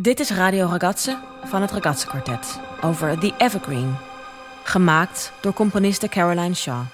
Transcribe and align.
Dit 0.00 0.20
is 0.20 0.30
Radio 0.30 0.66
Ragazze 0.66 1.18
van 1.44 1.62
het 1.62 1.70
Ragazze 1.70 2.06
Quartet 2.06 2.60
over 2.80 3.18
The 3.18 3.34
Evergreen, 3.38 3.96
gemaakt 4.64 5.32
door 5.40 5.52
componiste 5.52 6.08
Caroline 6.08 6.54
Shaw. 6.54 6.84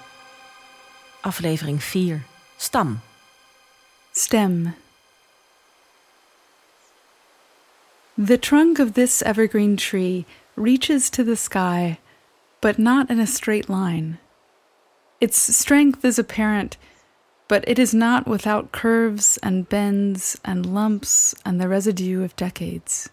Aflevering 1.21 1.83
4. 1.83 2.23
Stam. 2.57 2.99
Stem. 4.11 4.75
The 8.25 8.39
trunk 8.39 8.79
of 8.79 8.91
this 8.91 9.21
evergreen 9.21 9.75
tree 9.75 10.25
reaches 10.53 11.09
to 11.09 11.23
the 11.23 11.35
sky, 11.35 11.99
but 12.59 12.77
not 12.77 13.09
in 13.09 13.19
a 13.19 13.25
straight 13.25 13.67
line. 13.69 14.19
Its 15.17 15.57
strength 15.57 16.03
is 16.03 16.19
apparent, 16.19 16.77
but 17.47 17.67
it 17.67 17.77
is 17.77 17.91
not 17.91 18.25
without 18.25 18.71
curves 18.71 19.39
and 19.39 19.67
bends 19.67 20.37
and 20.41 20.65
lumps 20.65 21.35
and 21.41 21.59
the 21.59 21.67
residue 21.67 22.23
of 22.23 22.33
decades. 22.33 23.09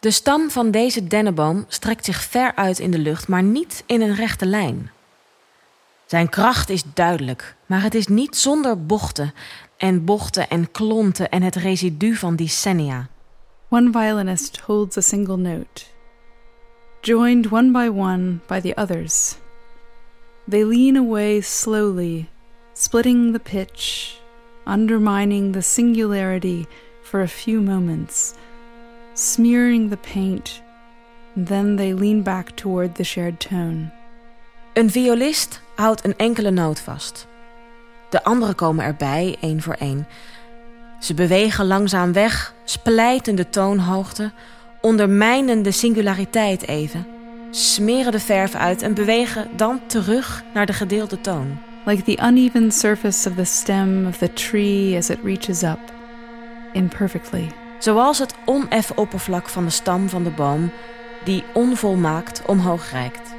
De 0.00 0.10
stam 0.10 0.50
van 0.50 0.70
deze 0.70 1.06
dennenboom 1.06 1.64
strekt 1.68 2.04
zich 2.04 2.22
ver 2.22 2.54
uit 2.54 2.78
in 2.78 2.90
de 2.90 2.98
lucht, 2.98 3.28
maar 3.28 3.42
niet 3.42 3.82
in 3.86 4.00
een 4.00 4.14
rechte 4.14 4.46
lijn. 4.46 4.90
Zijn 6.06 6.28
kracht 6.28 6.70
is 6.70 6.82
duidelijk, 6.94 7.56
maar 7.66 7.82
het 7.82 7.94
is 7.94 8.06
niet 8.06 8.36
zonder 8.36 8.86
bochten 8.86 9.32
en 9.76 10.04
bochten 10.04 10.48
en 10.48 10.70
klonten 10.70 11.30
en 11.30 11.42
het 11.42 11.56
residu 11.56 12.14
van 12.14 12.36
decennia. 12.36 13.08
One 13.68 13.90
violinist 13.92 14.60
holds 14.60 14.96
a 14.96 15.00
single 15.00 15.36
note, 15.36 15.84
joined 17.00 17.52
one 17.52 17.70
by 17.70 17.98
one 17.98 18.38
by 18.46 18.60
the 18.60 18.74
others. 18.74 19.36
They 20.48 20.64
lean 20.64 20.96
away 20.96 21.40
slowly, 21.40 22.28
splitting 22.80 23.32
the 23.32 23.38
pitch, 23.38 24.16
undermining 24.66 25.52
the 25.52 25.60
singularity 25.60 26.66
for 27.02 27.20
a 27.20 27.28
few 27.28 27.60
moments, 27.60 28.34
smearing 29.12 29.90
the 29.90 29.96
paint, 29.96 30.62
then 31.36 31.76
they 31.76 31.92
lean 31.92 32.22
back 32.22 32.50
toward 32.56 32.94
the 32.94 33.04
shared 33.04 33.38
tone. 33.38 33.90
Een 34.72 34.90
violist 34.90 35.60
houdt 35.76 36.04
een 36.04 36.16
enkele 36.16 36.50
noot 36.50 36.80
vast. 36.80 37.26
De 38.10 38.24
anderen 38.24 38.54
komen 38.54 38.84
erbij, 38.84 39.36
één 39.40 39.62
voor 39.62 39.76
één. 39.78 40.06
Ze 41.00 41.14
bewegen 41.14 41.66
langzaam 41.66 42.12
weg, 42.12 42.54
splijten 42.64 43.34
de 43.34 43.48
toonhoogte, 43.48 44.32
ondermijnen 44.80 45.62
de 45.62 45.70
singulariteit 45.70 46.68
even, 46.68 47.06
smeren 47.50 48.12
de 48.12 48.20
verf 48.20 48.54
uit 48.54 48.82
en 48.82 48.94
bewegen 48.94 49.48
dan 49.56 49.80
terug 49.86 50.42
naar 50.54 50.66
de 50.66 50.72
gedeelde 50.72 51.20
toon. 51.20 51.68
Like 51.86 52.04
the 52.04 52.18
uneven 52.20 52.70
surface 52.70 53.26
of 53.26 53.36
the 53.36 53.44
stem 53.44 54.06
of 54.06 54.18
the 54.18 54.28
tree 54.28 54.96
as 54.96 55.10
it 55.10 55.18
reaches 55.22 55.62
up, 55.62 55.80
imperfectly. 56.72 57.48
Zoals 57.78 58.18
het 58.18 58.34
oneffen 58.44 58.96
oppervlak 58.96 59.48
van 59.48 59.64
de 59.64 59.70
stam 59.70 60.08
van 60.08 60.24
de 60.24 60.30
boom, 60.30 60.70
die 61.24 61.44
onvolmaakt 61.52 62.42
omhoog 62.46 62.90
reikt. 62.90 63.29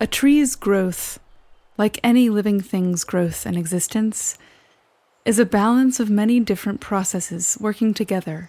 A 0.00 0.06
tree's 0.06 0.56
growth, 0.56 1.18
like 1.78 1.98
any 2.02 2.28
living 2.28 2.60
thing's 2.60 3.04
growth 3.04 3.46
and 3.46 3.56
existence, 3.56 4.38
is 5.24 5.38
a 5.38 5.44
balance 5.44 6.00
of 6.00 6.10
many 6.10 6.40
different 6.40 6.80
processes 6.80 7.56
working 7.60 7.94
together. 7.94 8.48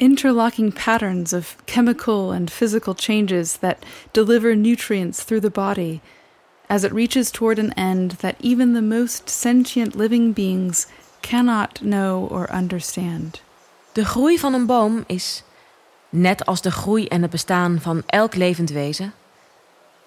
interlocking 0.00 0.72
patterns 0.72 1.32
of 1.32 1.56
chemical 1.66 2.32
and 2.32 2.50
physical 2.50 2.94
changes 2.94 3.58
that 3.58 3.84
deliver 4.12 4.56
nutrients 4.56 5.22
through 5.22 5.40
the 5.40 5.50
body 5.50 6.00
as 6.68 6.84
it 6.84 6.92
reaches 6.92 7.30
toward 7.30 7.58
an 7.58 7.72
end 7.74 8.12
that 8.22 8.36
even 8.40 8.72
the 8.72 8.82
most 8.82 9.28
sentient 9.28 9.94
living 9.94 10.32
beings 10.32 10.86
cannot 11.20 11.78
know 11.82 12.26
or 12.30 12.50
understand. 12.50 13.42
De 13.92 14.04
groei 14.04 14.38
van 14.38 14.54
een 14.54 14.66
boom 14.66 15.04
is, 15.06 15.42
net 16.08 16.46
als 16.46 16.62
de 16.62 16.70
groei 16.70 17.06
en 17.06 17.22
het 17.22 17.30
bestaan 17.30 17.80
van 17.80 18.02
elk 18.06 18.34
levend 18.34 18.70
wezen, 18.70 19.12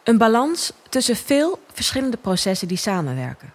een 0.03 0.17
balans 0.17 0.71
tussen 0.89 1.15
veel 1.15 1.59
verschillende 1.73 2.17
processen 2.17 2.67
die 2.67 2.77
samenwerken. 2.77 3.53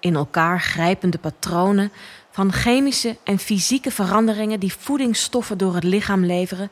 In 0.00 0.14
elkaar 0.14 0.60
grijpende 0.60 1.18
patronen 1.18 1.92
van 2.30 2.52
chemische 2.52 3.16
en 3.24 3.38
fysieke 3.38 3.90
veranderingen 3.90 4.60
die 4.60 4.74
voedingsstoffen 4.78 5.58
door 5.58 5.74
het 5.74 5.84
lichaam 5.84 6.24
leveren, 6.24 6.70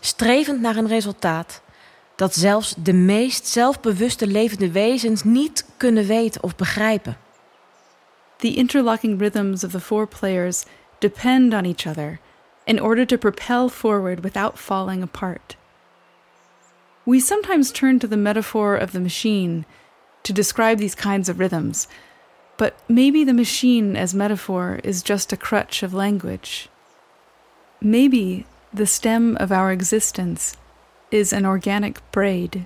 strevend 0.00 0.60
naar 0.60 0.76
een 0.76 0.88
resultaat 0.88 1.60
dat 2.16 2.34
zelfs 2.34 2.74
de 2.78 2.92
meest 2.92 3.46
zelfbewuste 3.46 4.26
levende 4.26 4.70
wezens 4.70 5.24
niet 5.24 5.64
kunnen 5.76 6.06
weten 6.06 6.42
of 6.42 6.56
begrijpen. 6.56 7.16
The 8.36 8.54
interlocking 8.54 9.20
rhythms 9.20 9.64
of 9.64 9.70
the 9.70 9.80
four 9.80 10.08
players 10.08 10.64
depend 10.98 11.52
on 11.52 11.64
each 11.64 11.86
other 11.86 12.18
in 12.64 12.82
order 12.82 13.06
to 13.06 13.16
propel 13.16 13.68
forward 13.68 14.20
without 14.20 14.58
falling 14.58 15.02
apart. 15.02 15.56
We 17.10 17.18
sometimes 17.18 17.72
turn 17.72 17.98
to 17.98 18.06
the 18.06 18.16
metaphor 18.16 18.76
of 18.76 18.92
the 18.92 19.00
machine 19.00 19.64
to 20.22 20.32
describe 20.32 20.78
these 20.78 20.94
kinds 20.94 21.28
of 21.28 21.40
rhythms, 21.40 21.88
but 22.56 22.76
maybe 22.88 23.24
the 23.24 23.32
machine 23.32 23.96
as 23.96 24.14
metaphor 24.14 24.78
is 24.84 25.02
just 25.02 25.32
a 25.32 25.36
crutch 25.36 25.82
of 25.82 25.92
language. 25.92 26.68
Maybe 27.80 28.46
the 28.72 28.86
stem 28.86 29.36
of 29.40 29.50
our 29.50 29.72
existence 29.72 30.56
is 31.10 31.32
an 31.32 31.44
organic 31.44 31.98
braid 32.12 32.64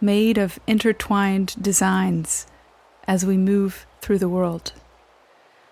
made 0.00 0.38
of 0.38 0.60
intertwined 0.68 1.56
designs 1.60 2.46
as 3.08 3.24
we 3.24 3.36
move 3.36 3.84
through 4.00 4.20
the 4.20 4.28
world. 4.28 4.72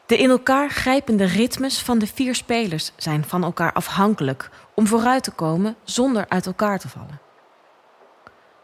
De 0.07 0.17
in 0.17 0.31
elkaar 0.31 0.71
grijpende 0.71 1.25
ritmes 1.27 1.83
van 1.83 1.99
de 1.99 2.07
vier 2.07 2.35
spelers 2.35 2.93
zijn 2.97 3.25
van 3.25 3.45
elkaar 3.45 3.73
afhankelijk 3.73 4.51
om 4.75 4.87
vooruit 4.87 5.23
te 5.23 5.31
komen 5.31 5.77
zonder 5.85 6.29
uit 6.29 6.47
elkaar 6.47 6.79
te 6.79 6.89
vallen. 6.89 7.28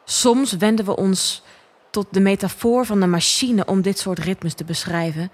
Soms 0.05 0.53
wenden 0.53 0.85
we 0.85 0.97
ons 0.97 1.43
tot 1.91 2.07
de 2.11 2.21
metafoor 2.21 2.87
van 2.87 3.01
de 3.01 3.07
machine 3.07 3.65
om 3.65 3.83
dit 3.83 3.99
soort 3.99 4.19
ritmes 4.19 4.55
te 4.55 4.65
beschrijven. 4.65 5.33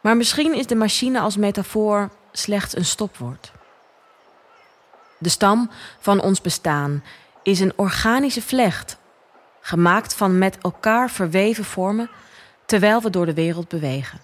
Maar 0.00 0.16
misschien 0.16 0.54
is 0.54 0.66
de 0.66 0.74
machine 0.74 1.20
als 1.20 1.36
metafoor 1.36 2.10
slechts 2.32 2.76
een 2.76 2.84
stopwoord. 2.84 3.52
De 5.18 5.28
stam 5.28 5.70
van 5.98 6.20
ons 6.20 6.40
bestaan 6.40 7.04
is 7.42 7.60
een 7.60 7.72
organische 7.76 8.42
vlecht, 8.42 8.96
gemaakt 9.60 10.14
van 10.14 10.38
met 10.38 10.58
elkaar 10.58 11.10
verweven 11.10 11.64
vormen 11.64 12.10
terwijl 12.66 13.02
we 13.02 13.10
door 13.10 13.26
de 13.26 13.34
wereld 13.34 13.68
bewegen. 13.68 14.20